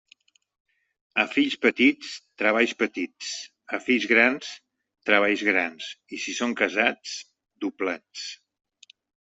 [1.23, 2.13] A fills petits,
[2.43, 3.29] treballs petits;
[3.79, 4.49] a fills grans,
[5.11, 7.17] treballs grans, i si són casats,
[7.67, 8.29] doblats.